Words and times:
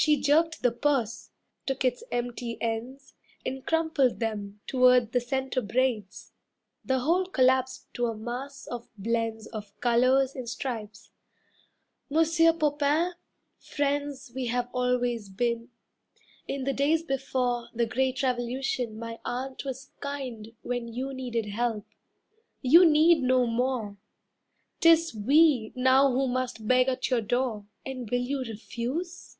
She 0.00 0.20
jerked 0.20 0.62
the 0.62 0.70
purse, 0.70 1.30
took 1.66 1.84
its 1.84 2.04
empty 2.12 2.56
ends 2.62 3.14
And 3.44 3.66
crumpled 3.66 4.20
them 4.20 4.60
toward 4.68 5.10
the 5.10 5.20
centre 5.20 5.60
braids. 5.60 6.30
The 6.84 7.00
whole 7.00 7.26
collapsed 7.26 7.92
to 7.94 8.06
a 8.06 8.16
mass 8.16 8.68
of 8.68 8.88
blends 8.96 9.48
Of 9.48 9.74
colours 9.80 10.36
and 10.36 10.48
stripes. 10.48 11.10
"Monsieur 12.08 12.52
Popain, 12.52 13.14
friends 13.58 14.30
We 14.36 14.46
have 14.46 14.68
always 14.72 15.28
been. 15.28 15.70
In 16.46 16.62
the 16.62 16.72
days 16.72 17.02
before 17.02 17.68
The 17.74 17.84
Great 17.86 18.22
Revolution 18.22 19.00
my 19.00 19.18
aunt 19.24 19.64
was 19.64 19.90
kind 19.98 20.54
When 20.62 20.86
you 20.86 21.12
needed 21.12 21.46
help. 21.46 21.84
You 22.62 22.84
need 22.86 23.24
no 23.24 23.48
more; 23.48 23.96
'Tis 24.78 25.12
we 25.12 25.72
now 25.74 26.08
who 26.12 26.28
must 26.28 26.68
beg 26.68 26.86
at 26.86 27.10
your 27.10 27.20
door, 27.20 27.66
And 27.84 28.08
will 28.08 28.20
you 28.22 28.44
refuse?" 28.44 29.34